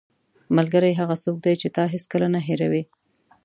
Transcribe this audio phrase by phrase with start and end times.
[0.55, 2.83] ملګری هغه څوک دی چې تا هیڅکله نه هېروي.